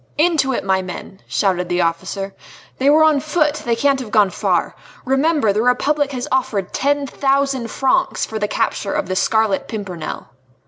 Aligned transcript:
"Into 0.17 0.51
it, 0.51 0.63
my 0.63 0.81
men!" 0.81 1.21
shouted 1.27 1.69
the 1.69 1.81
officer; 1.81 2.33
"they 2.79 2.89
were 2.89 3.03
on 3.03 3.19
foot! 3.19 3.61
They 3.65 3.75
can't 3.75 3.99
have 3.99 4.09
gone 4.09 4.31
far. 4.31 4.75
Remember 5.05 5.53
the 5.53 5.61
Republic 5.61 6.11
has 6.13 6.27
offered 6.31 6.73
ten 6.73 7.05
thousand 7.05 7.69
francs 7.69 8.25
for 8.25 8.39
the 8.39 8.47
capture 8.47 8.93
of 8.93 9.07
the 9.07 9.15
Scarlet 9.15 9.67
Pimpernel." 9.67 10.27